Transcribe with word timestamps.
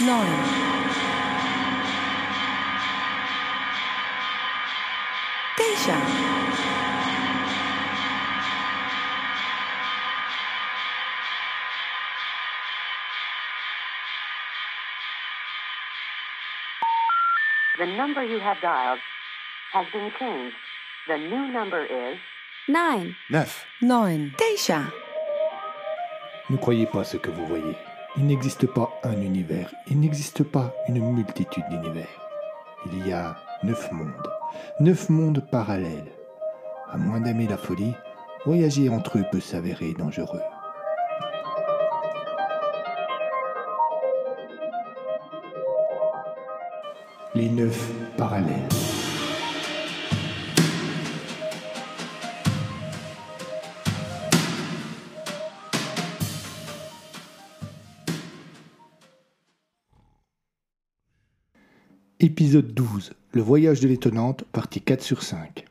nine, 0.00 0.38
Geisha. 5.58 5.96
The 17.78 17.86
number 17.86 18.24
you 18.24 18.38
have 18.38 18.60
dialed 18.62 19.00
has 19.72 19.86
been 19.92 20.10
changed. 20.18 20.56
The 21.08 21.18
new 21.18 21.52
number 21.52 21.84
is 21.84 22.18
Nine, 22.68 23.12
Neuf. 23.30 23.66
nine, 23.82 24.30
Geisha. 24.38 24.82
Ne 26.48 26.56
croyez 26.56 26.86
pas 26.86 27.02
ce 27.02 27.16
que 27.16 27.28
vous 27.30 27.44
voyez. 27.46 27.76
Il 28.16 28.26
n'existe 28.26 28.66
pas 28.66 28.88
un 29.02 29.20
univers, 29.20 29.72
il 29.88 29.98
n'existe 29.98 30.44
pas 30.44 30.72
une 30.88 31.00
multitude 31.12 31.64
d'univers. 31.70 32.06
Il 32.86 33.04
y 33.06 33.12
a 33.12 33.36
neuf 33.64 33.90
mondes, 33.90 34.28
neuf 34.78 35.08
mondes 35.08 35.44
parallèles. 35.50 36.12
À 36.92 36.96
moins 36.98 37.20
d'aimer 37.20 37.48
la 37.48 37.56
folie, 37.56 37.94
voyager 38.46 38.88
entre 38.88 39.18
eux 39.18 39.24
peut 39.32 39.40
s'avérer 39.40 39.94
dangereux. 39.94 40.42
Les 47.34 47.48
neuf 47.48 47.90
parallèles. 48.16 48.68
Épisode 62.24 62.72
12. 62.72 63.14
Le 63.32 63.42
voyage 63.42 63.80
de 63.80 63.88
l'étonnante, 63.88 64.44
partie 64.52 64.80
4 64.80 65.02
sur 65.02 65.24
5. 65.24 65.64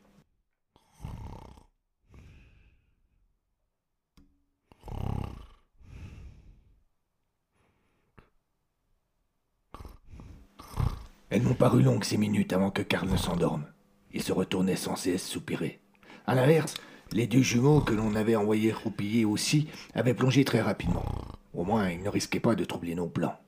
Elles 11.29 11.41
m'ont 11.41 11.53
paru 11.53 11.81
longues 11.81 12.03
ces 12.03 12.17
minutes 12.17 12.51
avant 12.51 12.69
que 12.69 12.81
Karl 12.81 13.17
s'endorme. 13.17 13.63
Il 14.11 14.21
se 14.21 14.33
retournait 14.33 14.75
sans 14.75 14.97
cesse 14.97 15.25
soupirer. 15.25 15.79
À 16.27 16.35
l'inverse, 16.35 16.73
les 17.13 17.27
deux 17.27 17.43
jumeaux 17.43 17.79
que 17.79 17.93
l'on 17.93 18.13
avait 18.15 18.35
envoyés 18.35 18.73
roupiller 18.73 19.23
aussi 19.23 19.69
avaient 19.93 20.13
plongé 20.13 20.43
très 20.43 20.59
rapidement. 20.59 21.05
Au 21.53 21.63
moins, 21.63 21.89
ils 21.89 22.03
ne 22.03 22.09
risquaient 22.09 22.41
pas 22.41 22.55
de 22.55 22.65
troubler 22.65 22.95
nos 22.95 23.07
plans. 23.07 23.39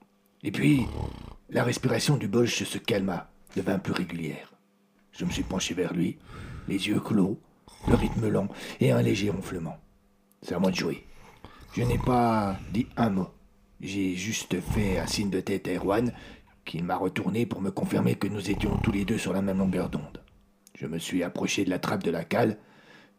Et 0.42 0.54
puis, 0.54 0.86
la 1.54 1.64
respiration 1.64 2.18
du 2.18 2.28
Bolche 2.28 2.64
se 2.64 2.78
calma, 2.80 3.30
devint 3.56 3.78
plus 3.78 3.94
régulière. 3.94 4.54
Je 5.12 5.24
me 5.24 5.30
suis 5.30 5.44
penché 5.44 5.76
vers 5.76 5.94
lui, 5.94 6.18
les 6.68 6.88
yeux 6.88 7.00
clos, 7.00 7.40
le 7.88 7.94
rythme 7.94 8.28
lent 8.28 8.48
et 8.80 8.92
un 8.92 9.04
léger 9.04 9.30
ronflement. 9.30 9.78
C'est 10.42 10.56
à 10.56 10.60
moi 10.60 10.72
de 10.72 10.76
jouer. 10.76 11.06
Je 11.74 11.84
n'ai 11.84 12.00
pas 12.00 12.58
dit 12.72 12.88
un 12.98 13.12
mot. 13.12 13.30
J'ai 13.82 14.16
juste 14.16 14.60
fait 14.62 14.98
un 14.98 15.06
signe 15.06 15.30
de 15.30 15.42
tête 15.42 15.68
à 15.68 15.74
Erwan, 15.74 16.12
qu'il 16.66 16.84
m'a 16.84 16.96
retourné 16.96 17.46
pour 17.46 17.62
me 17.62 17.70
confirmer 17.70 18.16
que 18.16 18.28
nous 18.28 18.50
étions 18.50 18.78
tous 18.78 18.92
les 18.92 19.06
deux 19.06 19.20
sur 19.20 19.34
la 19.34 19.44
même 19.44 19.60
longueur 19.60 19.90
d'onde. 19.90 20.24
Je 20.76 20.88
me 20.88 20.98
suis 20.98 21.22
approché 21.22 21.66
de 21.66 21.70
la 21.70 21.80
trappe 21.80 22.04
de 22.04 22.12
la 22.12 22.24
cale 22.24 22.58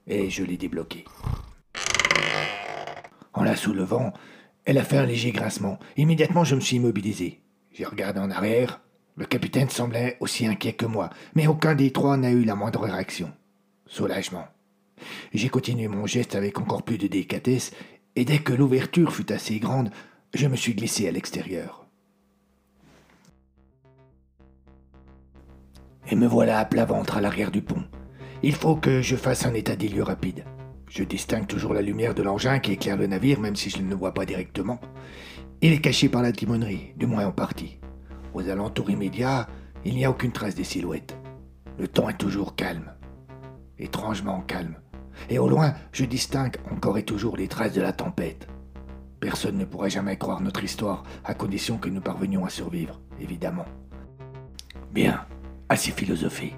et 0.09 0.29
je 0.29 0.43
l'ai 0.43 0.57
débloquée. 0.57 1.05
En 3.33 3.45
la 3.45 3.55
soulevant, 3.55 4.13
elle 4.65 4.79
a 4.79 4.85
fait 4.85 4.99
un 4.99 5.07
léger 5.07 5.31
grincement. 5.31 5.79
Immédiatement, 5.97 6.43
je 6.43 6.57
me 6.57 6.61
suis 6.61 6.77
immobilisé. 6.77 7.44
J'ai 7.75 7.85
regardé 7.85 8.21
en 8.21 8.31
arrière. 8.31 8.81
Le 9.17 9.27
capitaine 9.27 9.69
semblait 9.69 10.17
aussi 10.21 10.47
inquiet 10.47 10.75
que 10.75 10.87
moi, 10.87 11.11
mais 11.35 11.49
aucun 11.49 11.75
des 11.75 11.93
trois 11.93 12.17
n'a 12.17 12.31
eu 12.31 12.45
la 12.45 12.55
moindre 12.55 12.83
réaction. 12.83 13.33
Soulagement. 13.87 14.47
J'ai 15.33 15.49
continué 15.49 15.89
mon 15.89 16.07
geste 16.07 16.37
avec 16.37 16.61
encore 16.61 16.85
plus 16.85 16.99
de 16.99 17.09
délicatesse, 17.09 17.73
et 18.15 18.25
dès 18.25 18.39
que 18.39 18.53
l'ouverture 18.53 19.13
fut 19.13 19.33
assez 19.33 19.59
grande, 19.59 19.91
je 20.35 20.47
me 20.47 20.55
suis 20.55 20.75
glissé 20.75 21.09
à 21.09 21.11
l'extérieur. 21.11 21.85
Et 26.09 26.15
me 26.15 26.29
voilà 26.29 26.61
à 26.61 26.65
plat 26.65 26.85
ventre 26.85 27.17
à 27.17 27.21
l'arrière 27.21 27.51
du 27.51 27.63
pont. 27.63 27.83
Il 28.45 28.55
faut 28.55 28.77
que 28.77 29.03
je 29.03 29.17
fasse 29.17 29.47
un 29.47 29.55
état 29.55 29.75
des 29.75 29.89
lieux 29.89 30.03
rapide. 30.05 30.45
Je 30.89 31.03
distingue 31.03 31.49
toujours 31.49 31.75
la 31.75 31.83
lumière 31.83 32.15
de 32.15 32.23
l'engin 32.23 32.61
qui 32.61 32.73
éclaire 32.73 32.97
le 32.97 33.09
navire, 33.09 33.41
même 33.41 33.57
si 33.57 33.69
je 33.69 33.79
ne 33.79 33.91
le 33.91 33.97
vois 33.97 34.15
pas 34.15 34.27
directement. 34.27 34.81
Il 35.63 35.73
est 35.73 35.81
caché 35.81 36.09
par 36.09 36.23
la 36.23 36.33
timonerie, 36.33 36.93
du 36.97 37.07
moins 37.07 37.27
en 37.27 37.33
partie. 37.33 37.79
Aux 38.35 38.49
alentours 38.49 38.91
immédiats, 38.91 39.49
il 39.85 39.95
n'y 39.95 40.05
a 40.05 40.11
aucune 40.11 40.33
trace 40.33 40.55
des 40.55 40.65
silhouettes. 40.65 41.17
Le 41.79 41.89
temps 41.89 42.09
est 42.09 42.19
toujours 42.19 42.55
calme. 42.55 42.93
Étrangement 43.79 44.41
calme. 44.43 44.77
Et 45.31 45.39
au 45.39 45.49
loin, 45.49 45.75
je 45.93 46.05
distingue 46.05 46.57
encore 46.71 46.99
et 46.99 47.05
toujours 47.05 47.37
les 47.37 47.49
traces 47.49 47.73
de 47.73 47.81
la 47.81 47.93
tempête. 47.93 48.47
Personne 49.21 49.57
ne 49.57 49.65
pourrait 49.65 49.91
jamais 49.91 50.19
croire 50.19 50.41
notre 50.41 50.65
histoire, 50.65 51.03
à 51.25 51.35
condition 51.35 51.79
que 51.79 51.89
nous 51.89 52.01
parvenions 52.01 52.45
à 52.45 52.51
survivre, 52.51 53.01
évidemment. 53.21 53.65
Bien, 54.93 55.25
assez 55.69 55.93
philosophé. 55.93 56.55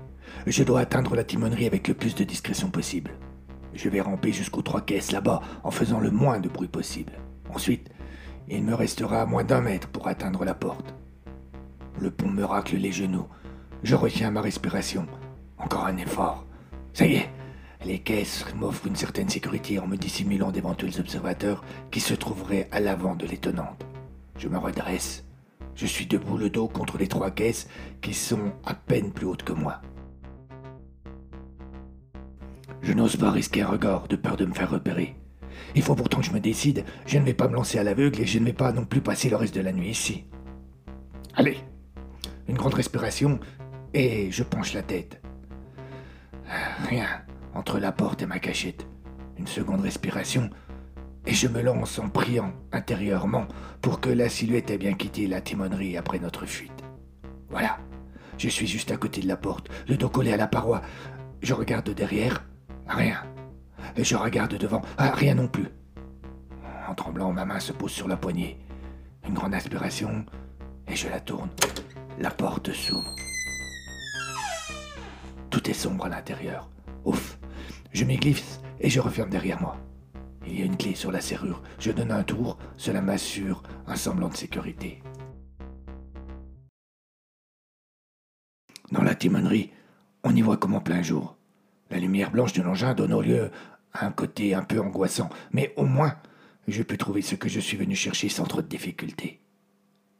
Je 0.46 0.64
dois 0.64 0.80
atteindre 0.80 1.14
la 1.14 1.24
timonerie 1.24 1.66
avec 1.66 1.86
le 1.86 1.94
plus 1.94 2.14
de 2.14 2.24
discrétion 2.24 2.70
possible. 2.70 3.12
Je 3.72 3.88
vais 3.88 4.00
ramper 4.00 4.32
jusqu'aux 4.32 4.62
trois 4.62 4.80
caisses 4.80 5.12
là-bas 5.12 5.40
en 5.62 5.70
faisant 5.70 6.00
le 6.00 6.10
moins 6.10 6.40
de 6.40 6.48
bruit 6.48 6.68
possible. 6.68 7.12
Ensuite, 7.54 7.90
il 8.48 8.62
me 8.62 8.74
restera 8.74 9.26
moins 9.26 9.44
d'un 9.44 9.60
mètre 9.60 9.88
pour 9.88 10.08
atteindre 10.08 10.44
la 10.44 10.54
porte. 10.54 10.94
Le 12.00 12.10
pont 12.10 12.28
me 12.28 12.44
racle 12.44 12.76
les 12.76 12.92
genoux. 12.92 13.26
Je 13.82 13.94
retiens 13.94 14.30
ma 14.30 14.40
respiration. 14.40 15.06
Encore 15.58 15.86
un 15.86 15.96
effort. 15.96 16.46
Ça 16.92 17.06
y 17.06 17.14
est, 17.14 17.30
les 17.84 17.98
caisses 17.98 18.44
m'offrent 18.54 18.86
une 18.86 18.96
certaine 18.96 19.28
sécurité 19.28 19.78
en 19.78 19.86
me 19.86 19.96
dissimulant 19.96 20.50
d'éventuels 20.50 21.00
observateurs 21.00 21.64
qui 21.90 22.00
se 22.00 22.14
trouveraient 22.14 22.68
à 22.72 22.80
l'avant 22.80 23.14
de 23.14 23.26
l'étonnante. 23.26 23.86
Je 24.36 24.48
me 24.48 24.58
redresse. 24.58 25.24
Je 25.74 25.86
suis 25.86 26.06
debout 26.06 26.38
le 26.38 26.50
dos 26.50 26.68
contre 26.68 26.98
les 26.98 27.08
trois 27.08 27.30
caisses 27.30 27.68
qui 28.00 28.14
sont 28.14 28.52
à 28.64 28.74
peine 28.74 29.12
plus 29.12 29.26
hautes 29.26 29.42
que 29.42 29.52
moi. 29.52 29.80
Je 32.82 32.92
n'ose 32.92 33.16
pas 33.16 33.30
risquer 33.30 33.62
un 33.62 33.68
regard 33.68 34.08
de 34.08 34.16
peur 34.16 34.36
de 34.36 34.46
me 34.46 34.54
faire 34.54 34.70
repérer. 34.70 35.16
Il 35.74 35.82
faut 35.82 35.94
pourtant 35.94 36.18
que 36.18 36.26
je 36.26 36.32
me 36.32 36.40
décide. 36.40 36.84
Je 37.06 37.18
ne 37.18 37.24
vais 37.24 37.34
pas 37.34 37.48
me 37.48 37.54
lancer 37.54 37.78
à 37.78 37.84
l'aveugle 37.84 38.20
et 38.20 38.26
je 38.26 38.38
ne 38.38 38.44
vais 38.44 38.52
pas 38.52 38.72
non 38.72 38.84
plus 38.84 39.00
passer 39.00 39.28
le 39.28 39.36
reste 39.36 39.54
de 39.54 39.60
la 39.60 39.72
nuit 39.72 39.90
ici. 39.90 40.24
Allez, 41.34 41.58
une 42.48 42.56
grande 42.56 42.74
respiration 42.74 43.38
et 43.94 44.30
je 44.30 44.42
penche 44.42 44.72
la 44.72 44.82
tête. 44.82 45.20
Rien 46.88 47.06
entre 47.54 47.78
la 47.78 47.92
porte 47.92 48.22
et 48.22 48.26
ma 48.26 48.38
cachette. 48.38 48.86
Une 49.38 49.46
seconde 49.46 49.80
respiration 49.80 50.50
et 51.26 51.34
je 51.34 51.48
me 51.48 51.60
lance 51.60 51.98
en 51.98 52.08
priant 52.08 52.52
intérieurement 52.72 53.48
pour 53.82 54.00
que 54.00 54.08
la 54.08 54.28
silhouette 54.28 54.70
ait 54.70 54.78
bien 54.78 54.94
quitté 54.94 55.26
la 55.26 55.40
timonerie 55.40 55.96
après 55.96 56.20
notre 56.20 56.46
fuite. 56.46 56.84
Voilà, 57.50 57.78
je 58.38 58.48
suis 58.48 58.66
juste 58.66 58.90
à 58.92 58.96
côté 58.96 59.20
de 59.20 59.28
la 59.28 59.36
porte, 59.36 59.68
le 59.88 59.96
dos 59.96 60.08
collé 60.08 60.32
à 60.32 60.36
la 60.36 60.46
paroi. 60.46 60.82
Je 61.42 61.52
regarde 61.52 61.90
derrière, 61.90 62.44
rien. 62.86 63.22
Et 63.96 64.04
je 64.04 64.16
regarde 64.16 64.54
devant, 64.54 64.82
ah, 64.98 65.10
rien 65.12 65.34
non 65.34 65.48
plus. 65.48 65.68
En 66.88 66.94
tremblant, 66.94 67.32
ma 67.32 67.44
main 67.44 67.60
se 67.60 67.72
pose 67.72 67.90
sur 67.90 68.08
la 68.08 68.16
poignée. 68.16 68.58
Une 69.26 69.34
grande 69.34 69.54
aspiration 69.54 70.24
et 70.86 70.94
je 70.94 71.08
la 71.08 71.20
tourne. 71.20 71.50
La 72.18 72.30
porte 72.30 72.72
s'ouvre. 72.72 73.14
Tout 75.50 75.70
est 75.70 75.74
sombre 75.74 76.06
à 76.06 76.08
l'intérieur. 76.08 76.68
Ouf. 77.04 77.38
Je 77.92 78.04
m'y 78.04 78.16
glisse 78.16 78.60
et 78.80 78.90
je 78.90 79.00
referme 79.00 79.30
derrière 79.30 79.60
moi. 79.60 79.76
Il 80.46 80.58
y 80.58 80.62
a 80.62 80.66
une 80.66 80.76
clé 80.76 80.94
sur 80.94 81.10
la 81.10 81.20
serrure. 81.20 81.62
Je 81.78 81.90
donne 81.90 82.12
un 82.12 82.22
tour. 82.22 82.58
Cela 82.76 83.00
m'assure 83.00 83.62
un 83.86 83.96
semblant 83.96 84.28
de 84.28 84.36
sécurité. 84.36 85.02
Dans 88.92 89.02
la 89.02 89.14
timonerie, 89.14 89.72
On 90.22 90.34
y 90.34 90.42
voit 90.42 90.56
comme 90.56 90.74
en 90.74 90.80
plein 90.80 91.02
jour. 91.02 91.36
La 91.90 91.98
lumière 91.98 92.32
blanche 92.32 92.52
de 92.52 92.62
l'engin 92.62 92.94
donne 92.94 93.12
au 93.12 93.22
lieu 93.22 93.50
un 94.04 94.10
côté 94.10 94.54
un 94.54 94.62
peu 94.62 94.80
angoissant, 94.80 95.30
mais 95.52 95.72
au 95.76 95.84
moins, 95.84 96.16
je 96.68 96.82
peux 96.82 96.96
trouver 96.96 97.22
ce 97.22 97.34
que 97.34 97.48
je 97.48 97.60
suis 97.60 97.76
venu 97.76 97.94
chercher 97.94 98.28
sans 98.28 98.44
trop 98.44 98.62
de 98.62 98.66
difficulté. 98.66 99.40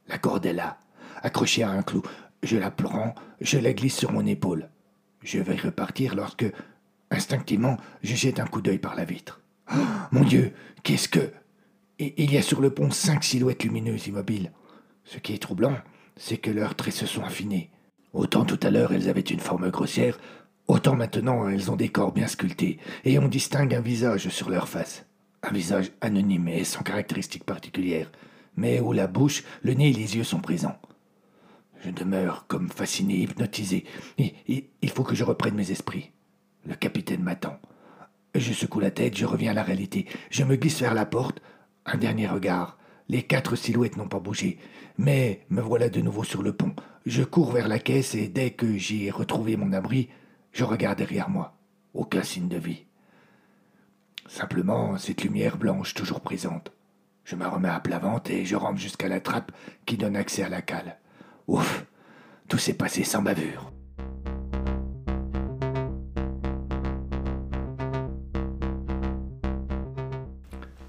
La 0.08 0.18
corde 0.18 0.46
est 0.46 0.52
là, 0.52 0.78
accrochée 1.22 1.62
à 1.62 1.70
un 1.70 1.82
clou. 1.82 2.02
Je 2.42 2.56
la 2.56 2.70
prends, 2.70 3.14
je 3.40 3.58
la 3.58 3.72
glisse 3.72 3.96
sur 3.96 4.12
mon 4.12 4.24
épaule. 4.24 4.68
Je 5.22 5.40
vais 5.40 5.56
repartir 5.56 6.14
lorsque, 6.14 6.46
instinctivement, 7.10 7.76
je 8.02 8.14
jette 8.14 8.38
un 8.38 8.46
coup 8.46 8.60
d'œil 8.60 8.78
par 8.78 8.94
la 8.94 9.04
vitre. 9.04 9.40
Oh, 9.72 9.78
mon 10.12 10.22
Dieu, 10.22 10.52
qu'est-ce 10.82 11.08
que... 11.08 11.32
Il 11.98 12.30
y 12.30 12.36
a 12.36 12.42
sur 12.42 12.60
le 12.60 12.70
pont 12.70 12.90
cinq 12.90 13.24
silhouettes 13.24 13.64
lumineuses 13.64 14.06
immobiles. 14.06 14.52
Ce 15.04 15.18
qui 15.18 15.32
est 15.32 15.42
troublant, 15.42 15.76
c'est 16.16 16.36
que 16.36 16.50
leurs 16.50 16.74
traits 16.74 16.94
se 16.94 17.06
sont 17.06 17.24
affinés. 17.24 17.70
Autant 18.12 18.44
tout 18.44 18.60
à 18.62 18.70
l'heure 18.70 18.92
elles 18.92 19.08
avaient 19.08 19.20
une 19.20 19.40
forme 19.40 19.70
grossière, 19.70 20.18
autant 20.68 20.96
maintenant 20.96 21.48
elles 21.48 21.70
ont 21.70 21.76
des 21.76 21.88
corps 21.88 22.12
bien 22.12 22.26
sculptés, 22.26 22.78
et 23.04 23.18
on 23.18 23.28
distingue 23.28 23.74
un 23.74 23.80
visage 23.80 24.28
sur 24.28 24.50
leur 24.50 24.68
face. 24.68 25.06
Un 25.42 25.52
visage 25.52 25.92
anonyme 26.00 26.48
et 26.48 26.64
sans 26.64 26.82
caractéristiques 26.82 27.44
particulières, 27.44 28.10
mais 28.56 28.80
où 28.80 28.92
la 28.92 29.06
bouche, 29.06 29.44
le 29.62 29.74
nez 29.74 29.90
et 29.90 29.92
les 29.92 30.16
yeux 30.16 30.24
sont 30.24 30.40
présents. 30.40 30.78
Je 31.84 31.90
demeure 31.90 32.46
comme 32.48 32.68
fasciné, 32.68 33.14
hypnotisé. 33.14 33.84
il 34.18 34.90
faut 34.90 35.04
que 35.04 35.14
je 35.14 35.24
reprenne 35.24 35.54
mes 35.54 35.70
esprits. 35.70 36.12
Le 36.66 36.74
capitaine 36.74 37.22
m'attend. 37.22 37.58
Je 38.34 38.52
secoue 38.52 38.80
la 38.80 38.90
tête, 38.90 39.16
je 39.16 39.24
reviens 39.24 39.52
à 39.52 39.54
la 39.54 39.62
réalité. 39.62 40.06
Je 40.30 40.44
me 40.44 40.56
glisse 40.56 40.80
vers 40.80 40.94
la 40.94 41.06
porte. 41.06 41.40
Un 41.84 41.96
dernier 41.96 42.26
regard. 42.26 42.78
Les 43.08 43.22
quatre 43.22 43.54
silhouettes 43.54 43.96
n'ont 43.96 44.08
pas 44.08 44.18
bougé. 44.18 44.58
Mais 44.98 45.46
me 45.48 45.60
voilà 45.60 45.88
de 45.88 46.00
nouveau 46.00 46.24
sur 46.24 46.42
le 46.42 46.52
pont. 46.52 46.74
Je 47.04 47.22
cours 47.22 47.52
vers 47.52 47.68
la 47.68 47.78
caisse 47.78 48.14
et 48.14 48.28
dès 48.28 48.50
que 48.50 48.76
j'y 48.76 49.06
ai 49.06 49.10
retrouvé 49.10 49.56
mon 49.56 49.72
abri, 49.72 50.08
je 50.56 50.64
regarde 50.64 50.96
derrière 50.96 51.28
moi. 51.28 51.54
Aucun 51.92 52.22
signe 52.22 52.48
de 52.48 52.56
vie. 52.56 52.86
Simplement 54.26 54.96
cette 54.96 55.22
lumière 55.22 55.58
blanche 55.58 55.92
toujours 55.92 56.22
présente. 56.22 56.72
Je 57.24 57.36
me 57.36 57.46
remets 57.46 57.68
à 57.68 57.78
plat 57.78 57.98
ventre 57.98 58.30
et 58.30 58.46
je 58.46 58.56
rampe 58.56 58.78
jusqu'à 58.78 59.08
la 59.08 59.20
trappe 59.20 59.52
qui 59.84 59.98
donne 59.98 60.16
accès 60.16 60.42
à 60.42 60.48
la 60.48 60.62
cale. 60.62 60.96
Ouf, 61.46 61.84
tout 62.48 62.56
s'est 62.56 62.72
passé 62.72 63.04
sans 63.04 63.20
bavure. 63.20 63.70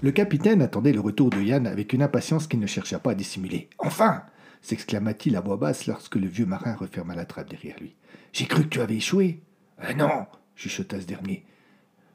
Le 0.00 0.12
capitaine 0.12 0.62
attendait 0.62 0.92
le 0.92 1.00
retour 1.00 1.28
de 1.28 1.42
Yann 1.42 1.66
avec 1.66 1.92
une 1.92 2.02
impatience 2.02 2.46
qu'il 2.46 2.60
ne 2.60 2.66
chercha 2.66 2.98
pas 2.98 3.10
à 3.10 3.14
dissimuler. 3.14 3.68
Enfin 3.76 4.22
s'exclama-t-il 4.62 5.36
à 5.36 5.40
voix 5.40 5.58
basse 5.58 5.86
lorsque 5.86 6.16
le 6.16 6.26
vieux 6.26 6.46
marin 6.46 6.74
referma 6.74 7.14
la 7.14 7.26
trappe 7.26 7.50
derrière 7.50 7.78
lui. 7.78 7.94
J'ai 8.32 8.46
cru 8.46 8.62
que 8.62 8.68
tu 8.68 8.80
avais 8.80 8.96
échoué. 8.96 9.42
Euh, 9.84 9.94
non, 9.94 10.26
chuchota 10.56 11.00
ce 11.00 11.06
dernier. 11.06 11.44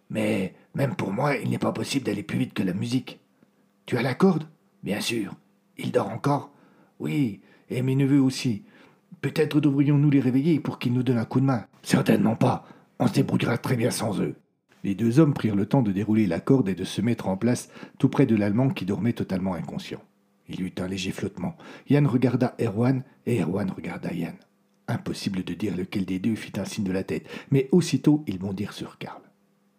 Mais 0.10 0.54
même 0.76 0.96
pour 0.96 1.12
moi, 1.12 1.38
il 1.38 1.50
n'est 1.50 1.58
pas 1.58 1.72
possible 1.72 2.06
d'aller 2.06 2.24
plus 2.24 2.38
vite 2.38 2.54
que 2.54 2.64
la 2.64 2.74
musique. 2.74 3.20
Tu 3.86 3.98
as 3.98 4.02
la 4.02 4.14
corde? 4.14 4.48
Bien 4.84 5.02
sûr. 5.02 5.34
Il 5.78 5.92
dort 5.92 6.10
encore 6.10 6.52
Oui, 7.00 7.42
et 7.70 7.82
mes 7.82 7.96
neveux 7.96 8.22
aussi. 8.22 8.64
Peut-être 9.22 9.60
devrions-nous 9.60 10.10
les 10.10 10.20
réveiller 10.20 10.60
pour 10.60 10.80
qu'ils 10.80 10.94
nous 10.94 11.04
donnent 11.04 11.18
un 11.18 11.26
coup 11.26 11.40
de 11.40 11.46
main. 11.46 11.66
Certainement 11.82 12.36
pas. 12.36 12.66
On 13.00 13.08
se 13.08 13.14
débrouillera 13.14 13.58
très 13.58 13.76
bien 13.76 13.92
sans 13.92 14.20
eux. 14.22 14.36
Les 14.84 14.96
deux 14.96 15.20
hommes 15.20 15.34
prirent 15.34 15.56
le 15.56 15.66
temps 15.66 15.82
de 15.82 15.94
dérouler 15.94 16.28
la 16.28 16.42
corde 16.42 16.68
et 16.68 16.76
de 16.76 16.84
se 16.84 17.02
mettre 17.02 17.30
en 17.30 17.38
place 17.38 17.70
tout 18.00 18.10
près 18.10 18.26
de 18.26 18.36
l'Allemand 18.36 18.70
qui 18.70 18.86
dormait 18.86 19.14
totalement 19.14 19.54
inconscient. 19.54 20.02
Il 20.50 20.60
y 20.60 20.64
eut 20.64 20.74
un 20.78 20.88
léger 20.88 21.12
flottement. 21.12 21.56
Yann 21.90 22.06
regarda 22.06 22.54
Erwan 22.60 23.04
et 23.26 23.42
Erwan 23.42 23.72
regarda 23.72 24.14
Yann. 24.14 24.36
Impossible 24.88 25.44
de 25.44 25.54
dire 25.54 25.76
lequel 25.76 26.06
des 26.06 26.20
deux 26.20 26.36
fit 26.36 26.60
un 26.60 26.66
signe 26.66 26.84
de 26.84 26.92
la 26.92 27.04
tête, 27.04 27.28
mais 27.52 27.70
aussitôt 27.72 28.24
ils 28.28 28.40
bondirent 28.40 28.74
sur 28.74 28.98
Karl. 28.98 29.22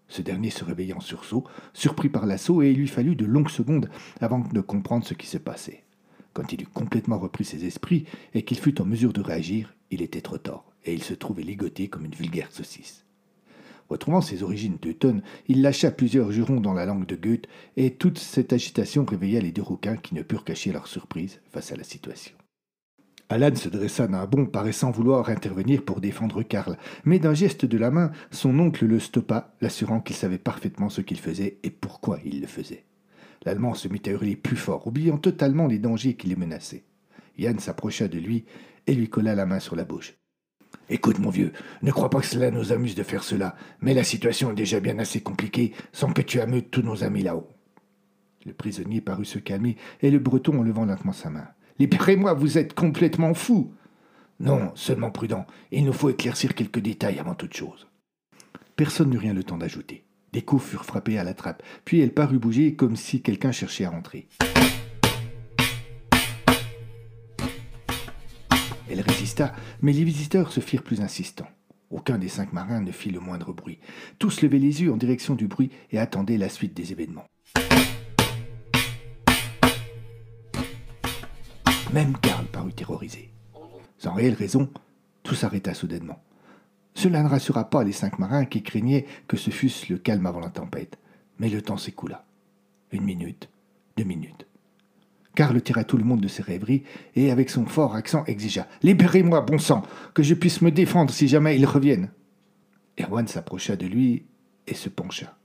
Ce 0.08 0.22
dernier 0.22 0.50
se 0.50 0.64
réveilla 0.64 0.96
en 0.96 1.00
sursaut, 1.00 1.44
surpris 1.72 2.08
par 2.08 2.26
l'assaut, 2.26 2.62
et 2.62 2.70
il 2.70 2.76
lui 2.76 2.88
fallut 2.88 3.16
de 3.16 3.24
longues 3.24 3.50
secondes 3.50 3.90
avant 4.20 4.38
de 4.38 4.60
comprendre 4.60 5.04
ce 5.04 5.14
qui 5.14 5.26
se 5.26 5.38
passait. 5.38 5.82
Quand 6.32 6.52
il 6.52 6.62
eut 6.62 6.68
complètement 6.72 7.18
repris 7.18 7.44
ses 7.44 7.64
esprits 7.64 8.06
et 8.32 8.42
qu'il 8.42 8.58
fut 8.58 8.80
en 8.80 8.84
mesure 8.84 9.12
de 9.12 9.20
réagir, 9.20 9.74
il 9.90 10.02
était 10.02 10.20
trop 10.20 10.38
tard, 10.38 10.64
et 10.84 10.94
il 10.94 11.02
se 11.02 11.14
trouvait 11.14 11.42
ligoté 11.42 11.88
comme 11.88 12.04
une 12.04 12.14
vulgaire 12.14 12.50
saucisse. 12.50 13.04
Retrouvant 13.88 14.20
ses 14.20 14.42
origines 14.42 14.78
teutones, 14.78 15.22
il 15.46 15.62
lâcha 15.62 15.90
plusieurs 15.90 16.32
jurons 16.32 16.60
dans 16.60 16.72
la 16.72 16.86
langue 16.86 17.06
de 17.06 17.16
Goethe, 17.16 17.48
et 17.76 17.94
toute 17.94 18.18
cette 18.18 18.52
agitation 18.52 19.04
réveilla 19.04 19.40
les 19.40 19.52
deux 19.52 19.62
rouquins 19.62 19.96
qui 19.96 20.14
ne 20.14 20.22
purent 20.22 20.44
cacher 20.44 20.72
leur 20.72 20.86
surprise 20.86 21.40
face 21.50 21.70
à 21.70 21.76
la 21.76 21.84
situation. 21.84 22.34
Alan 23.34 23.56
se 23.56 23.69
dressa 23.69 24.06
d'un 24.06 24.26
bond, 24.26 24.46
paraissant 24.46 24.92
vouloir 24.92 25.28
intervenir 25.28 25.84
pour 25.84 26.00
défendre 26.00 26.44
Karl, 26.44 26.76
mais 27.04 27.19
d'un 27.19 27.34
geste 27.34 27.64
de 27.64 27.76
la 27.76 27.90
main, 27.90 28.12
son 28.31 28.56
oncle 28.60 28.86
le 28.86 29.00
stoppa, 29.00 29.56
l'assurant 29.60 30.00
qu'il 30.00 30.14
savait 30.14 30.38
parfaitement 30.38 30.88
ce 30.88 31.00
qu'il 31.00 31.19
faisait 31.19 31.58
et 31.64 31.70
pourquoi 31.70 32.20
il 32.25 32.40
le 32.40 32.46
faisait. 32.46 32.84
L'Allemand 33.44 33.75
se 33.75 33.88
mit 33.88 34.02
à 34.06 34.10
hurler 34.10 34.36
plus 34.36 34.54
fort, 34.54 34.86
oubliant 34.86 35.19
totalement 35.19 35.66
les 35.66 35.81
dangers 35.81 36.14
qui 36.14 36.28
les 36.28 36.36
menaçaient. 36.36 36.84
Yann 37.36 37.58
s'approcha 37.58 38.06
de 38.06 38.20
lui 38.20 38.44
et 38.86 38.94
lui 38.94 39.08
colla 39.08 39.34
la 39.34 39.46
main 39.46 39.58
sur 39.58 39.75
la 39.75 39.84
bouche. 39.84 40.14
Écoute, 40.88 41.19
mon 41.19 41.31
vieux, 41.31 41.52
ne 41.82 41.90
crois 41.90 42.10
pas 42.10 42.20
que 42.20 42.26
cela 42.26 42.52
nous 42.52 42.70
amuse 42.70 42.94
de 42.94 43.02
faire 43.02 43.25
cela, 43.25 43.56
mais 43.81 43.94
la 43.94 44.04
situation 44.04 44.52
est 44.52 44.54
déjà 44.54 44.78
bien 44.78 45.00
assez 45.00 45.20
compliquée 45.20 45.72
sans 45.90 46.12
que 46.12 46.22
tu 46.22 46.38
ameutes 46.38 46.70
tous 46.70 46.82
nos 46.82 47.02
amis 47.02 47.25
là-haut. 47.25 47.48
Le 48.46 48.52
prisonnier 48.52 49.00
parut 49.00 49.25
se 49.25 49.40
calmer, 49.40 49.76
et 50.02 50.12
le 50.12 50.20
breton 50.20 50.60
en 50.60 50.62
levant 50.62 50.84
lentement 50.84 51.12
sa 51.12 51.31
main. 51.31 51.48
Libérez-moi, 51.78 52.34
vous 52.34 52.56
êtes 52.56 52.74
complètement 52.74 53.34
fou. 53.34 53.72
Non, 54.38 54.70
seulement 54.74 55.10
prudent. 55.10 55.44
Il 55.72 55.84
nous 55.84 55.92
faut 55.92 56.10
éclaircir 56.10 56.54
quelques 56.54 56.78
détails 56.78 57.18
avant 57.18 57.34
toute 57.34 57.54
chose. 57.54 57.88
Personne 58.76 59.10
n'eut 59.10 59.18
rien 59.18 59.34
le 59.34 59.42
temps 59.42 59.58
d'ajouter. 59.58 60.04
Des 60.32 60.42
coups 60.42 60.64
furent 60.64 60.84
frappés 60.84 61.18
à 61.18 61.24
la 61.24 61.34
trappe, 61.34 61.62
puis 61.84 62.00
elle 62.00 62.12
parut 62.12 62.38
bouger 62.38 62.74
comme 62.74 62.96
si 62.96 63.22
quelqu'un 63.22 63.52
cherchait 63.52 63.84
à 63.84 63.90
rentrer. 63.90 64.28
Elle 68.88 69.00
résista, 69.00 69.52
mais 69.82 69.92
les 69.92 70.04
visiteurs 70.04 70.52
se 70.52 70.60
firent 70.60 70.82
plus 70.82 71.00
insistants. 71.00 71.48
Aucun 71.90 72.18
des 72.18 72.28
cinq 72.28 72.52
marins 72.52 72.80
ne 72.80 72.92
fit 72.92 73.10
le 73.10 73.20
moindre 73.20 73.52
bruit. 73.52 73.78
Tous 74.18 74.42
levaient 74.42 74.58
les 74.58 74.82
yeux 74.82 74.92
en 74.92 74.96
direction 74.96 75.34
du 75.34 75.48
bruit 75.48 75.70
et 75.90 75.98
attendaient 75.98 76.38
la 76.38 76.48
suite 76.48 76.74
des 76.74 76.92
événements. 76.92 77.26
Même 81.94 82.19
Karl 82.19 82.44
parut 82.46 82.73
terrorisé. 82.73 83.31
Sans 83.99 84.14
réelle 84.14 84.35
raison, 84.35 84.69
tout 85.23 85.37
s'arrêta 85.37 85.75
soudainement. 85.75 86.20
Cela 86.93 87.23
ne 87.23 87.29
rassura 87.29 87.70
pas 87.70 87.84
les 87.84 87.93
cinq 87.93 88.19
marins 88.19 88.46
qui 88.46 88.65
craignaient 88.65 89.06
que 89.29 89.36
ce 89.36 89.51
fût 89.51 89.70
le 89.89 89.98
calme 89.98 90.27
avant 90.27 90.41
la 90.41 90.51
tempête. 90.51 90.98
Mais 91.39 91.48
le 91.48 91.63
temps 91.63 91.77
s'écoula. 91.77 92.24
Une 92.91 93.05
minute, 93.05 93.48
deux 93.96 94.03
minutes. 94.03 94.48
Karl 95.36 95.63
tira 95.63 95.84
tout 95.84 95.96
le 95.96 96.03
monde 96.03 96.20
de 96.20 96.27
ses 96.27 96.43
rêveries 96.43 96.82
et, 97.15 97.31
avec 97.31 97.48
son 97.48 97.65
fort 97.65 97.94
accent, 97.94 98.24
exigea 98.24 98.67
Libérez-moi, 98.82 99.43
bon 99.43 99.58
sang, 99.58 99.84
que 100.15 100.24
je 100.24 100.34
puisse 100.34 100.63
me 100.63 100.72
défendre 100.72 101.15
si 101.15 101.29
jamais 101.29 101.56
ils 101.56 101.65
reviennent. 101.65 102.10
Erwan 102.98 103.29
s'approcha 103.29 103.77
de 103.77 103.86
lui 103.86 104.27
et 104.67 104.74
se 104.74 104.89
pencha. 104.89 105.39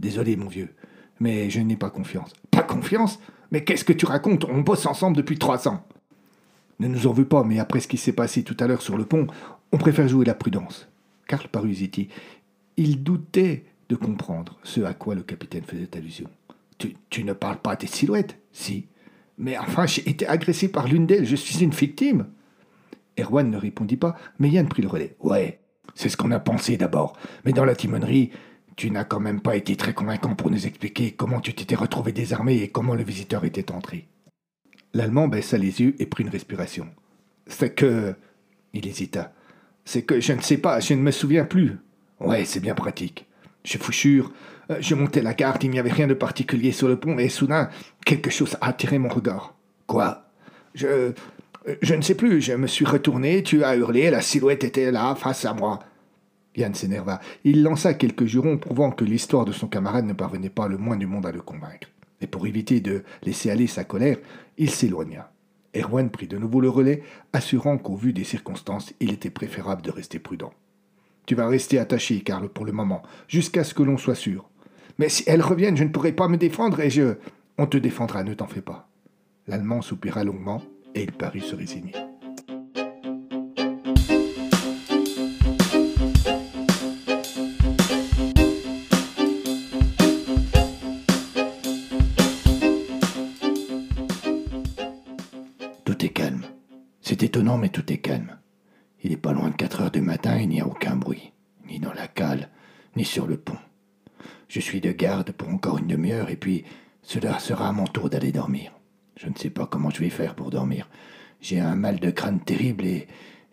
Désolé, 0.00 0.34
mon 0.34 0.48
vieux, 0.48 0.74
mais 1.20 1.48
je 1.48 1.60
n'ai 1.60 1.76
pas 1.76 1.90
confiance. 1.90 2.32
Pas 2.50 2.64
confiance? 2.64 3.20
Mais 3.50 3.64
qu'est-ce 3.64 3.84
que 3.84 3.92
tu 3.92 4.06
racontes? 4.06 4.44
On 4.44 4.60
bosse 4.60 4.86
ensemble 4.86 5.16
depuis 5.16 5.38
trois 5.38 5.68
ans. 5.68 5.84
Ne 6.78 6.88
nous 6.88 7.06
en 7.06 7.12
veux 7.12 7.26
pas, 7.26 7.44
mais 7.44 7.58
après 7.58 7.80
ce 7.80 7.88
qui 7.88 7.96
s'est 7.96 8.12
passé 8.12 8.42
tout 8.42 8.56
à 8.60 8.66
l'heure 8.66 8.82
sur 8.82 8.98
le 8.98 9.04
pont, 9.04 9.26
on 9.72 9.78
préfère 9.78 10.08
jouer 10.08 10.24
la 10.24 10.34
prudence. 10.34 10.88
Karl 11.26 11.48
parut 11.48 11.70
hésiter. 11.70 12.08
Il 12.76 13.02
doutait 13.02 13.64
de 13.88 13.96
comprendre 13.96 14.58
ce 14.62 14.80
à 14.82 14.94
quoi 14.94 15.14
le 15.14 15.22
capitaine 15.22 15.64
faisait 15.64 15.96
allusion. 15.96 16.28
Tu, 16.78 16.94
tu 17.08 17.24
ne 17.24 17.32
parles 17.32 17.58
pas 17.58 17.76
des 17.76 17.86
silhouettes? 17.86 18.38
Si. 18.52 18.86
Mais 19.38 19.56
enfin, 19.56 19.86
j'ai 19.86 20.08
été 20.08 20.26
agressé 20.26 20.68
par 20.68 20.86
l'une 20.88 21.06
d'elles, 21.06 21.26
je 21.26 21.36
suis 21.36 21.62
une 21.62 21.70
victime. 21.70 22.26
Erwan 23.18 23.50
ne 23.50 23.56
répondit 23.56 23.96
pas, 23.96 24.16
mais 24.38 24.50
Yann 24.50 24.68
prit 24.68 24.82
le 24.82 24.88
relais. 24.88 25.16
Ouais, 25.20 25.60
c'est 25.94 26.08
ce 26.08 26.16
qu'on 26.16 26.30
a 26.32 26.40
pensé 26.40 26.76
d'abord. 26.76 27.16
Mais 27.44 27.52
dans 27.52 27.64
la 27.64 27.74
timonerie, 27.74 28.30
tu 28.76 28.90
n'as 28.90 29.04
quand 29.04 29.20
même 29.20 29.40
pas 29.40 29.56
été 29.56 29.74
très 29.74 29.94
convaincant 29.94 30.34
pour 30.34 30.50
nous 30.50 30.66
expliquer 30.66 31.12
comment 31.12 31.40
tu 31.40 31.54
t'étais 31.54 31.74
retrouvé 31.74 32.12
désarmé 32.12 32.62
et 32.62 32.68
comment 32.68 32.94
le 32.94 33.02
visiteur 33.02 33.44
était 33.44 33.72
entré. 33.72 34.06
L'Allemand 34.92 35.28
baissa 35.28 35.56
les 35.58 35.80
yeux 35.80 35.94
et 35.98 36.06
prit 36.06 36.24
une 36.24 36.30
respiration. 36.30 36.88
C'est 37.46 37.74
que. 37.74 38.14
Il 38.72 38.86
hésita. 38.86 39.32
C'est 39.84 40.02
que 40.02 40.20
je 40.20 40.32
ne 40.32 40.42
sais 40.42 40.58
pas, 40.58 40.80
je 40.80 40.92
ne 40.92 41.00
me 41.00 41.10
souviens 41.10 41.44
plus. 41.44 41.78
Ouais, 42.20 42.44
c'est 42.44 42.60
bien 42.60 42.74
pratique. 42.74 43.26
Je 43.64 43.78
vous 43.78 44.30
euh, 44.70 44.76
je 44.80 44.94
montais 44.94 45.22
la 45.22 45.34
garde, 45.34 45.62
il 45.64 45.70
n'y 45.70 45.78
avait 45.78 45.92
rien 45.92 46.06
de 46.06 46.14
particulier 46.14 46.72
sur 46.72 46.88
le 46.88 46.96
pont, 46.96 47.18
et 47.18 47.28
soudain, 47.28 47.70
quelque 48.04 48.30
chose 48.30 48.56
a 48.60 48.68
attiré 48.68 48.98
mon 48.98 49.08
regard. 49.08 49.54
Quoi? 49.86 50.26
Je. 50.74 51.12
Je 51.82 51.94
ne 51.94 52.02
sais 52.02 52.14
plus, 52.14 52.40
je 52.40 52.52
me 52.52 52.68
suis 52.68 52.84
retourné, 52.84 53.42
tu 53.42 53.64
as 53.64 53.74
hurlé, 53.74 54.08
la 54.08 54.20
silhouette 54.20 54.62
était 54.62 54.92
là, 54.92 55.16
face 55.16 55.44
à 55.44 55.52
moi. 55.52 55.80
Yann 56.56 56.74
s'énerva. 56.74 57.20
Il 57.44 57.62
lança 57.62 57.94
quelques 57.94 58.26
jurons 58.26 58.58
prouvant 58.58 58.90
que 58.90 59.04
l'histoire 59.04 59.44
de 59.44 59.52
son 59.52 59.68
camarade 59.68 60.06
ne 60.06 60.12
parvenait 60.12 60.50
pas 60.50 60.68
le 60.68 60.78
moins 60.78 60.96
du 60.96 61.06
monde 61.06 61.26
à 61.26 61.32
le 61.32 61.42
convaincre. 61.42 61.88
Et 62.20 62.26
pour 62.26 62.46
éviter 62.46 62.80
de 62.80 63.04
laisser 63.22 63.50
aller 63.50 63.66
sa 63.66 63.84
colère, 63.84 64.18
il 64.56 64.70
s'éloigna. 64.70 65.30
Erwan 65.74 66.10
prit 66.10 66.26
de 66.26 66.38
nouveau 66.38 66.60
le 66.60 66.70
relais, 66.70 67.02
assurant 67.32 67.76
qu'au 67.76 67.96
vu 67.96 68.12
des 68.12 68.24
circonstances, 68.24 68.94
il 69.00 69.12
était 69.12 69.30
préférable 69.30 69.82
de 69.82 69.90
rester 69.90 70.18
prudent. 70.18 70.52
Tu 71.26 71.34
vas 71.34 71.48
rester 71.48 71.78
attaché, 71.78 72.20
Karl, 72.20 72.48
pour 72.48 72.64
le 72.64 72.72
moment, 72.72 73.02
jusqu'à 73.28 73.64
ce 73.64 73.74
que 73.74 73.82
l'on 73.82 73.98
soit 73.98 74.14
sûr. 74.14 74.48
Mais 74.98 75.08
si 75.08 75.24
elles 75.26 75.42
reviennent, 75.42 75.76
je 75.76 75.84
ne 75.84 75.90
pourrai 75.90 76.12
pas 76.12 76.28
me 76.28 76.38
défendre 76.38 76.80
et 76.80 76.88
je. 76.88 77.16
On 77.58 77.66
te 77.66 77.76
défendra, 77.76 78.22
ne 78.22 78.34
t'en 78.34 78.46
fais 78.46 78.62
pas. 78.62 78.88
L'Allemand 79.46 79.82
soupira 79.82 80.24
longuement 80.24 80.62
et 80.94 81.02
il 81.02 81.12
parut 81.12 81.40
se 81.40 81.54
résigner. 81.54 81.92
Étonnant, 97.46 97.58
mais 97.58 97.68
tout 97.68 97.92
est 97.92 97.98
calme. 97.98 98.38
Il 99.04 99.10
n'est 99.10 99.16
pas 99.16 99.32
loin 99.32 99.50
de 99.50 99.54
4 99.54 99.82
heures 99.82 99.90
du 99.92 100.00
matin 100.00 100.36
et 100.36 100.42
il 100.42 100.48
n'y 100.48 100.60
a 100.60 100.66
aucun 100.66 100.96
bruit, 100.96 101.32
ni 101.68 101.78
dans 101.78 101.92
la 101.92 102.08
cale, 102.08 102.48
ni 102.96 103.04
sur 103.04 103.28
le 103.28 103.36
pont. 103.36 103.58
Je 104.48 104.58
suis 104.58 104.80
de 104.80 104.90
garde 104.90 105.30
pour 105.30 105.48
encore 105.48 105.78
une 105.78 105.86
demi-heure 105.86 106.28
et 106.28 106.36
puis 106.36 106.64
cela 107.02 107.38
sera 107.38 107.68
à 107.68 107.72
mon 107.72 107.86
tour 107.86 108.10
d'aller 108.10 108.32
dormir. 108.32 108.72
Je 109.16 109.28
ne 109.28 109.36
sais 109.36 109.50
pas 109.50 109.66
comment 109.66 109.90
je 109.90 110.00
vais 110.00 110.10
faire 110.10 110.34
pour 110.34 110.50
dormir. 110.50 110.88
J'ai 111.40 111.60
un 111.60 111.76
mal 111.76 112.00
de 112.00 112.10
crâne 112.10 112.40
terrible 112.40 112.84
et 112.84 113.06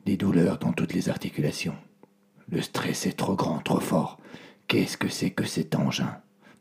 des 0.05 0.17
douleurs 0.17 0.57
dans 0.57 0.73
toutes 0.73 0.93
les 0.93 1.09
articulations. 1.09 1.75
Le 2.49 2.61
stress 2.61 3.05
est 3.05 3.17
trop 3.17 3.35
grand, 3.35 3.59
trop 3.59 3.79
fort. 3.79 4.19
Qu'est-ce 4.67 4.97
que 4.97 5.07
c'est 5.07 5.31
que 5.31 5.45
cet 5.45 5.75
engin? 5.75 6.17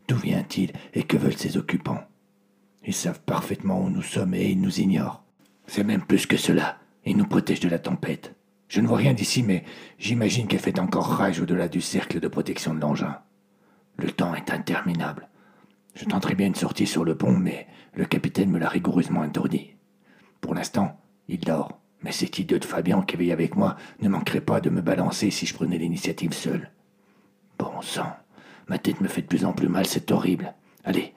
D'où 0.06 0.16
vient-il? 0.16 0.72
Et 0.92 1.04
que 1.04 1.16
veulent 1.16 1.38
ses 1.38 1.56
occupants? 1.56 2.04
Ils 2.84 2.92
savent 2.92 3.22
parfaitement 3.22 3.80
où 3.82 3.88
nous 3.88 4.02
sommes 4.02 4.34
et 4.34 4.50
ils 4.50 4.60
nous 4.60 4.80
ignorent. 4.80 5.24
C'est 5.66 5.84
même 5.84 6.04
plus 6.04 6.26
que 6.26 6.36
cela. 6.36 6.81
Ils 7.04 7.16
nous 7.16 7.26
protègent 7.26 7.60
de 7.60 7.68
la 7.68 7.78
tempête. 7.78 8.34
Je 8.68 8.80
ne 8.80 8.86
vois 8.86 8.98
rien 8.98 9.12
d'ici, 9.12 9.42
mais 9.42 9.64
j'imagine 9.98 10.46
qu'elle 10.46 10.60
fait 10.60 10.78
encore 10.78 11.06
rage 11.06 11.40
au-delà 11.40 11.68
du 11.68 11.80
cercle 11.80 12.20
de 12.20 12.28
protection 12.28 12.74
de 12.74 12.80
l'engin. 12.80 13.18
Le 13.98 14.10
temps 14.10 14.34
est 14.34 14.50
interminable. 14.50 15.28
Je 15.94 16.06
tenterai 16.06 16.34
bien 16.34 16.46
une 16.46 16.54
sortie 16.54 16.86
sur 16.86 17.04
le 17.04 17.16
pont, 17.16 17.36
mais 17.36 17.66
le 17.94 18.06
capitaine 18.06 18.50
me 18.50 18.58
l'a 18.58 18.68
rigoureusement 18.68 19.22
interdit. 19.22 19.76
Pour 20.40 20.54
l'instant, 20.54 20.98
il 21.28 21.40
dort, 21.40 21.80
mais 22.02 22.12
cet 22.12 22.38
idiot 22.38 22.58
de 22.58 22.64
Fabian 22.64 23.02
qui 23.02 23.16
veille 23.16 23.32
avec 23.32 23.56
moi 23.56 23.76
ne 24.00 24.08
manquerait 24.08 24.40
pas 24.40 24.60
de 24.60 24.70
me 24.70 24.80
balancer 24.80 25.30
si 25.30 25.44
je 25.46 25.54
prenais 25.54 25.78
l'initiative 25.78 26.32
seul. 26.32 26.70
Bon 27.58 27.80
sang, 27.82 28.16
ma 28.68 28.78
tête 28.78 29.00
me 29.00 29.08
fait 29.08 29.22
de 29.22 29.26
plus 29.26 29.44
en 29.44 29.52
plus 29.52 29.68
mal, 29.68 29.86
c'est 29.86 30.10
horrible. 30.10 30.54
Allez, 30.84 31.12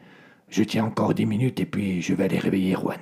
je 0.49 0.63
tiens 0.63 0.85
encore 0.85 1.13
dix 1.13 1.25
minutes 1.25 1.59
et 1.59 1.65
puis 1.65 2.01
je 2.01 2.13
vais 2.13 2.25
aller 2.25 2.37
réveiller 2.37 2.73
Juan. 2.73 2.99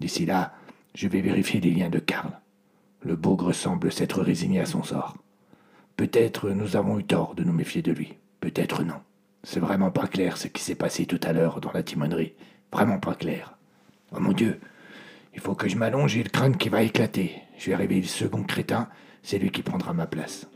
D'ici 0.00 0.26
là, 0.26 0.54
je 0.94 1.08
vais 1.08 1.20
vérifier 1.20 1.60
les 1.60 1.70
liens 1.70 1.90
de 1.90 1.98
Karl. 1.98 2.38
Le 3.02 3.16
bougre 3.16 3.52
semble 3.52 3.92
s'être 3.92 4.20
résigné 4.22 4.60
à 4.60 4.66
son 4.66 4.82
sort. 4.82 5.16
Peut-être 5.96 6.50
nous 6.50 6.76
avons 6.76 6.98
eu 6.98 7.04
tort 7.04 7.34
de 7.34 7.44
nous 7.44 7.52
méfier 7.52 7.82
de 7.82 7.92
lui. 7.92 8.14
Peut-être 8.40 8.82
non. 8.82 9.00
C'est 9.42 9.60
vraiment 9.60 9.90
pas 9.90 10.06
clair 10.06 10.36
ce 10.36 10.48
qui 10.48 10.62
s'est 10.62 10.74
passé 10.74 11.06
tout 11.06 11.20
à 11.22 11.32
l'heure 11.32 11.60
dans 11.60 11.72
la 11.72 11.82
timonerie. 11.82 12.34
Vraiment 12.72 12.98
pas 12.98 13.14
clair. 13.14 13.56
Oh 14.12 14.20
mon 14.20 14.32
Dieu, 14.32 14.60
il 15.34 15.40
faut 15.40 15.54
que 15.54 15.68
je 15.68 15.76
m'allonge, 15.76 16.12
j'ai 16.12 16.22
le 16.22 16.28
crâne 16.28 16.56
qui 16.56 16.68
va 16.68 16.82
éclater. 16.82 17.34
Je 17.58 17.70
vais 17.70 17.76
réveiller 17.76 18.02
le 18.02 18.06
second 18.06 18.42
crétin, 18.42 18.88
c'est 19.22 19.38
lui 19.38 19.50
qui 19.50 19.62
prendra 19.62 19.92
ma 19.92 20.06
place. 20.06 20.46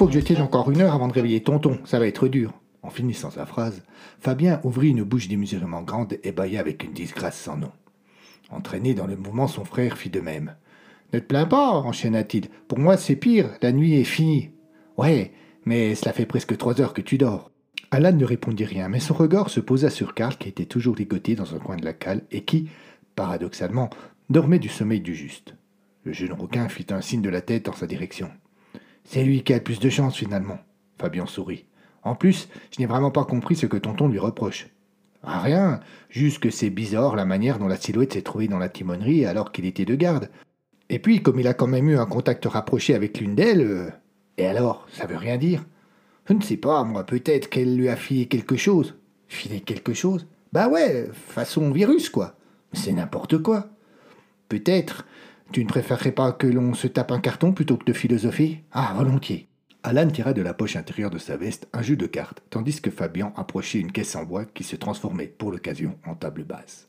Faut 0.00 0.06
que 0.06 0.14
je 0.14 0.20
tienne 0.20 0.40
encore 0.40 0.70
une 0.70 0.80
heure 0.80 0.94
avant 0.94 1.08
de 1.08 1.12
réveiller 1.12 1.42
tonton, 1.42 1.78
ça 1.84 1.98
va 1.98 2.06
être 2.06 2.26
dur. 2.26 2.54
En 2.82 2.88
finissant 2.88 3.30
sa 3.30 3.44
phrase, 3.44 3.82
Fabien 4.18 4.58
ouvrit 4.64 4.88
une 4.88 5.02
bouche 5.02 5.28
démesurément 5.28 5.82
grande 5.82 6.18
et 6.24 6.32
bâilla 6.32 6.60
avec 6.60 6.84
une 6.84 6.94
disgrâce 6.94 7.38
sans 7.38 7.58
nom. 7.58 7.70
Entraîné 8.48 8.94
dans 8.94 9.06
le 9.06 9.18
mouvement, 9.18 9.46
son 9.46 9.66
frère 9.66 9.98
fit 9.98 10.08
de 10.08 10.20
même. 10.20 10.54
Ne 11.12 11.18
te 11.18 11.26
plains 11.26 11.44
pas, 11.44 11.72
enchaîna-t-il. 11.72 12.48
Pour 12.66 12.78
moi, 12.78 12.96
c'est 12.96 13.14
pire, 13.14 13.50
la 13.60 13.72
nuit 13.72 13.92
est 13.92 14.04
finie. 14.04 14.52
Ouais, 14.96 15.32
mais 15.66 15.94
cela 15.94 16.14
fait 16.14 16.24
presque 16.24 16.56
trois 16.56 16.80
heures 16.80 16.94
que 16.94 17.02
tu 17.02 17.18
dors. 17.18 17.50
Alan 17.90 18.12
ne 18.12 18.24
répondit 18.24 18.64
rien, 18.64 18.88
mais 18.88 19.00
son 19.00 19.12
regard 19.12 19.50
se 19.50 19.60
posa 19.60 19.90
sur 19.90 20.14
Karl 20.14 20.34
qui 20.38 20.48
était 20.48 20.64
toujours 20.64 20.96
ligoté 20.96 21.34
dans 21.34 21.54
un 21.54 21.58
coin 21.58 21.76
de 21.76 21.84
la 21.84 21.92
cale 21.92 22.22
et 22.30 22.46
qui, 22.46 22.70
paradoxalement, 23.16 23.90
dormait 24.30 24.60
du 24.60 24.70
sommeil 24.70 25.02
du 25.02 25.14
juste. 25.14 25.56
Le 26.04 26.14
jeune 26.14 26.32
requin 26.32 26.70
fit 26.70 26.86
un 26.88 27.02
signe 27.02 27.20
de 27.20 27.28
la 27.28 27.42
tête 27.42 27.68
en 27.68 27.74
sa 27.74 27.86
direction. 27.86 28.30
C'est 29.10 29.24
lui 29.24 29.42
qui 29.42 29.52
a 29.52 29.56
le 29.56 29.62
plus 29.64 29.80
de 29.80 29.90
chance 29.90 30.16
finalement. 30.16 30.60
Fabien 30.96 31.26
sourit. 31.26 31.64
En 32.04 32.14
plus, 32.14 32.48
je 32.70 32.78
n'ai 32.78 32.86
vraiment 32.86 33.10
pas 33.10 33.24
compris 33.24 33.56
ce 33.56 33.66
que 33.66 33.76
tonton 33.76 34.06
lui 34.06 34.20
reproche. 34.20 34.68
Ah, 35.24 35.40
rien, 35.40 35.80
juste 36.10 36.38
que 36.38 36.48
c'est 36.48 36.70
bizarre 36.70 37.16
la 37.16 37.24
manière 37.24 37.58
dont 37.58 37.66
la 37.66 37.76
silhouette 37.76 38.12
s'est 38.12 38.22
trouvée 38.22 38.46
dans 38.46 38.60
la 38.60 38.68
timonerie 38.68 39.26
alors 39.26 39.50
qu'il 39.50 39.64
était 39.64 39.84
de 39.84 39.96
garde. 39.96 40.30
Et 40.90 41.00
puis, 41.00 41.22
comme 41.22 41.40
il 41.40 41.48
a 41.48 41.54
quand 41.54 41.66
même 41.66 41.88
eu 41.88 41.98
un 41.98 42.06
contact 42.06 42.44
rapproché 42.44 42.94
avec 42.94 43.18
l'une 43.18 43.34
d'elles, 43.34 43.62
euh, 43.62 43.90
et 44.38 44.46
alors, 44.46 44.86
ça 44.92 45.06
veut 45.06 45.16
rien 45.16 45.38
dire 45.38 45.64
Je 46.28 46.34
ne 46.34 46.40
sais 46.40 46.56
pas, 46.56 46.84
moi, 46.84 47.02
peut-être 47.04 47.50
qu'elle 47.50 47.76
lui 47.76 47.88
a 47.88 47.96
filé 47.96 48.26
quelque 48.26 48.56
chose. 48.56 48.94
Filé 49.26 49.60
quelque 49.60 49.92
chose? 49.92 50.28
Bah 50.52 50.68
ouais, 50.68 51.08
façon 51.12 51.72
virus, 51.72 52.10
quoi. 52.10 52.36
C'est 52.72 52.92
n'importe 52.92 53.42
quoi. 53.42 53.70
Peut-être. 54.48 55.04
Tu 55.52 55.64
ne 55.64 55.68
préférerais 55.68 56.12
pas 56.12 56.30
que 56.30 56.46
l'on 56.46 56.74
se 56.74 56.86
tape 56.86 57.10
un 57.10 57.18
carton 57.18 57.52
plutôt 57.52 57.76
que 57.76 57.84
de 57.84 57.92
philosopher? 57.92 58.62
Ah, 58.70 58.94
volontiers. 58.96 59.48
Alan 59.82 60.06
tira 60.06 60.32
de 60.32 60.42
la 60.42 60.54
poche 60.54 60.76
intérieure 60.76 61.10
de 61.10 61.18
sa 61.18 61.36
veste 61.36 61.68
un 61.72 61.82
jeu 61.82 61.96
de 61.96 62.06
cartes, 62.06 62.40
tandis 62.50 62.80
que 62.80 62.90
Fabian 62.92 63.32
approchait 63.36 63.80
une 63.80 63.90
caisse 63.90 64.14
en 64.14 64.22
bois 64.22 64.44
qui 64.44 64.62
se 64.62 64.76
transformait 64.76 65.26
pour 65.26 65.50
l'occasion 65.50 65.98
en 66.06 66.14
table 66.14 66.44
basse. 66.44 66.88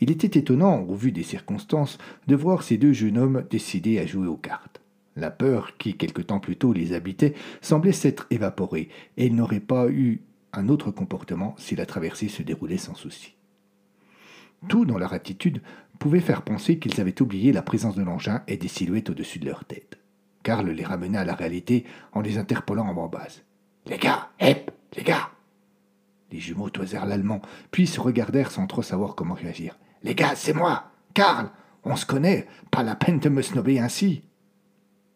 Il 0.00 0.10
était 0.10 0.36
étonnant, 0.40 0.80
au 0.80 0.96
vu 0.96 1.12
des 1.12 1.22
circonstances, 1.22 1.98
de 2.26 2.34
voir 2.34 2.64
ces 2.64 2.76
deux 2.76 2.92
jeunes 2.92 3.18
hommes 3.18 3.44
décidés 3.48 4.00
à 4.00 4.06
jouer 4.06 4.26
aux 4.26 4.36
cartes. 4.36 4.80
La 5.14 5.30
peur 5.30 5.76
qui, 5.78 5.96
quelque 5.96 6.22
temps 6.22 6.40
plus 6.40 6.56
tôt, 6.56 6.72
les 6.72 6.94
habitait 6.94 7.34
semblait 7.60 7.92
s'être 7.92 8.26
évaporée, 8.30 8.88
et 9.16 9.26
ils 9.26 9.36
n'auraient 9.36 9.60
pas 9.60 9.88
eu 9.88 10.22
un 10.52 10.68
autre 10.68 10.90
comportement 10.90 11.54
si 11.56 11.76
la 11.76 11.86
traversée 11.86 12.28
se 12.28 12.42
déroulait 12.42 12.78
sans 12.78 12.96
souci. 12.96 13.36
Tout 14.68 14.84
dans 14.84 14.98
leur 14.98 15.12
attitude 15.12 15.60
pouvait 16.02 16.18
faire 16.18 16.42
penser 16.42 16.80
qu'ils 16.80 17.00
avaient 17.00 17.22
oublié 17.22 17.52
la 17.52 17.62
présence 17.62 17.94
de 17.94 18.02
l'engin 18.02 18.42
et 18.48 18.56
des 18.56 18.66
silhouettes 18.66 19.10
au-dessus 19.10 19.38
de 19.38 19.46
leur 19.46 19.64
tête. 19.64 20.00
Karl 20.42 20.68
les 20.68 20.84
ramena 20.84 21.20
à 21.20 21.24
la 21.24 21.36
réalité 21.36 21.84
en 22.12 22.20
les 22.20 22.38
interpellant 22.38 22.88
en 22.88 23.06
basse. 23.06 23.44
Les 23.86 23.98
gars, 23.98 24.30
hep, 24.40 24.72
les 24.96 25.04
gars 25.04 25.30
Les 26.32 26.40
jumeaux 26.40 26.70
toisèrent 26.70 27.06
l'allemand, 27.06 27.40
puis 27.70 27.86
se 27.86 28.00
regardèrent 28.00 28.50
sans 28.50 28.66
trop 28.66 28.82
savoir 28.82 29.14
comment 29.14 29.34
réagir. 29.34 29.78
Les 30.02 30.16
gars, 30.16 30.34
c'est 30.34 30.52
moi 30.52 30.90
Karl 31.14 31.50
On 31.84 31.94
se 31.94 32.04
connaît, 32.04 32.48
pas 32.72 32.82
la 32.82 32.96
peine 32.96 33.20
de 33.20 33.28
me 33.28 33.40
snober 33.40 33.78
ainsi 33.78 34.24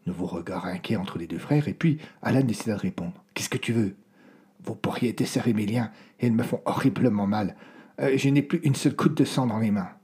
Nouveau 0.07 0.27
regard 0.27 0.67
inquiet 0.67 0.95
entre 0.95 1.19
les 1.19 1.27
deux 1.27 1.41
frères, 1.41 1.67
et 1.67 1.75
puis 1.75 1.99
Alan 2.23 2.43
décida 2.43 2.77
de 2.77 2.81
répondre. 2.81 3.25
Qu'est-ce 3.35 3.51
que 3.51 3.59
tu 3.59 3.73
veux? 3.73 3.97
Vos 4.63 4.77
pourriez 4.77 5.17
serrer 5.25 5.53
mes 5.53 5.67
liens, 5.67 5.91
et 6.21 6.29
ils 6.29 6.33
me 6.33 6.45
font 6.45 6.61
horriblement 6.65 7.27
mal. 7.27 7.57
Euh, 8.01 8.17
je 8.17 8.29
n'ai 8.29 8.43
plus 8.43 8.61
une 8.63 8.77
seule 8.77 8.95
goutte 8.95 9.17
de 9.17 9.25
sang 9.25 9.49
dans 9.49 9.59
les 9.59 9.73
mains. 9.73 9.96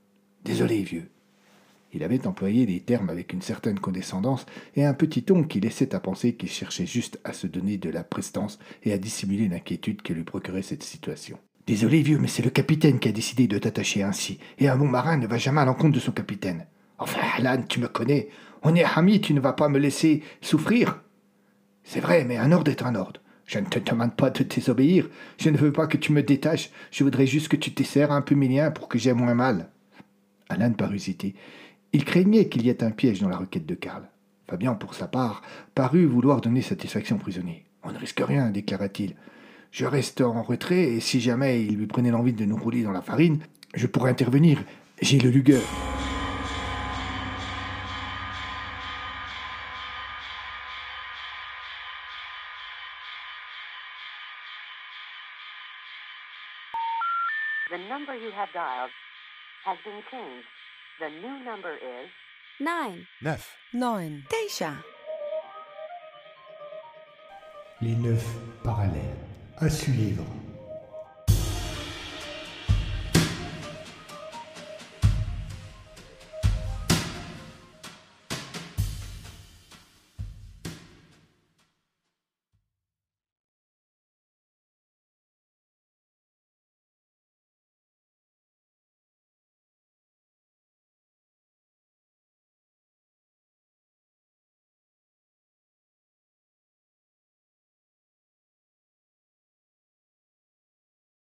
Désolé, 0.44 0.82
vieux. 0.82 1.08
Il 1.92 2.02
avait 2.02 2.26
employé 2.26 2.64
des 2.64 2.80
termes 2.80 3.10
avec 3.10 3.32
une 3.32 3.42
certaine 3.42 3.78
condescendance 3.78 4.46
et 4.76 4.84
un 4.84 4.94
petit 4.94 5.22
ton 5.22 5.44
qui 5.44 5.60
laissait 5.60 5.94
à 5.94 6.00
penser 6.00 6.34
qu'il 6.34 6.48
cherchait 6.48 6.86
juste 6.86 7.20
à 7.24 7.32
se 7.32 7.46
donner 7.46 7.76
de 7.76 7.90
la 7.90 8.02
prestance 8.02 8.58
et 8.82 8.92
à 8.92 8.98
dissimuler 8.98 9.48
l'inquiétude 9.48 10.02
que 10.02 10.12
lui 10.12 10.24
procurait 10.24 10.62
cette 10.62 10.82
situation. 10.82 11.38
Désolé, 11.66 12.02
vieux, 12.02 12.18
mais 12.18 12.28
c'est 12.28 12.42
le 12.42 12.50
capitaine 12.50 12.98
qui 12.98 13.08
a 13.08 13.12
décidé 13.12 13.46
de 13.46 13.58
t'attacher 13.58 14.02
ainsi, 14.02 14.38
et 14.58 14.68
un 14.68 14.76
bon 14.76 14.88
marin 14.88 15.16
ne 15.16 15.26
va 15.26 15.38
jamais 15.38 15.60
à 15.60 15.64
l'encontre 15.64 15.94
de 15.94 16.00
son 16.00 16.12
capitaine. 16.12 16.66
Enfin, 16.98 17.20
Alan, 17.36 17.62
tu 17.68 17.78
me 17.78 17.88
connais. 17.88 18.30
On 18.62 18.74
est 18.74 18.84
amis, 18.84 19.20
tu 19.20 19.34
ne 19.34 19.40
vas 19.40 19.52
pas 19.52 19.68
me 19.68 19.78
laisser 19.78 20.22
souffrir. 20.40 21.02
C'est 21.84 22.00
vrai, 22.00 22.24
mais 22.24 22.36
un 22.36 22.52
ordre 22.52 22.70
est 22.70 22.82
un 22.82 22.94
ordre. 22.94 23.20
Je 23.44 23.58
ne 23.58 23.66
te 23.66 23.78
demande 23.78 24.16
pas 24.16 24.30
de 24.30 24.44
désobéir. 24.44 25.08
Je 25.38 25.50
ne 25.50 25.56
veux 25.56 25.72
pas 25.72 25.86
que 25.86 25.96
tu 25.96 26.12
me 26.12 26.22
détaches. 26.22 26.70
Je 26.90 27.04
voudrais 27.04 27.26
juste 27.26 27.48
que 27.48 27.56
tu 27.56 27.72
t'essères 27.72 28.12
un 28.12 28.22
peu 28.22 28.34
mes 28.34 28.48
liens 28.48 28.70
pour 28.70 28.88
que 28.88 28.98
j'aie 28.98 29.14
moins 29.14 29.34
mal. 29.34 29.68
Alan 30.52 30.72
parut 30.72 30.96
hésiter. 30.96 31.34
Il 31.92 32.04
craignait 32.04 32.48
qu'il 32.48 32.64
y 32.64 32.68
ait 32.68 32.84
un 32.84 32.90
piège 32.90 33.20
dans 33.20 33.28
la 33.28 33.36
requête 33.36 33.66
de 33.66 33.74
Karl. 33.74 34.08
Fabien, 34.48 34.74
pour 34.74 34.94
sa 34.94 35.08
part, 35.08 35.42
parut 35.74 36.06
vouloir 36.06 36.40
donner 36.40 36.62
satisfaction 36.62 37.16
au 37.16 37.18
prisonnier. 37.18 37.64
On 37.82 37.92
ne 37.92 37.98
risque 37.98 38.22
rien, 38.24 38.50
déclara-t-il. 38.50 39.14
Je 39.70 39.86
reste 39.86 40.20
en 40.20 40.42
retrait, 40.42 40.82
et 40.82 41.00
si 41.00 41.20
jamais 41.20 41.64
il 41.64 41.76
lui 41.76 41.86
prenait 41.86 42.10
l'envie 42.10 42.34
de 42.34 42.44
nous 42.44 42.56
rouler 42.56 42.82
dans 42.82 42.92
la 42.92 43.02
farine, 43.02 43.40
je 43.74 43.86
pourrais 43.86 44.10
intervenir. 44.10 44.62
J'ai 45.00 45.18
le 45.18 45.30
lugueur. 45.30 45.62
Has 59.64 59.78
been 59.84 60.02
changed. 60.10 60.46
The 61.00 61.08
new 61.08 61.44
number 61.44 61.72
is 61.74 62.08
9, 62.60 63.06
9, 63.22 63.38
9, 63.72 64.22
Deja. 64.30 64.72
les 67.80 67.96
neuf 67.96 68.24
parallèles. 68.62 69.16
À 69.58 69.68
suivre. 69.68 70.24